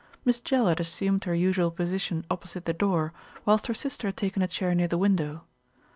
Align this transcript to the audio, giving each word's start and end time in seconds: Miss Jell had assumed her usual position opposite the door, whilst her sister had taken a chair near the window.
Miss 0.25 0.41
Jell 0.41 0.65
had 0.65 0.79
assumed 0.79 1.25
her 1.25 1.35
usual 1.35 1.69
position 1.69 2.25
opposite 2.31 2.65
the 2.65 2.73
door, 2.73 3.13
whilst 3.45 3.67
her 3.67 3.73
sister 3.75 4.07
had 4.07 4.17
taken 4.17 4.41
a 4.41 4.47
chair 4.47 4.73
near 4.73 4.87
the 4.87 4.97
window. 4.97 5.43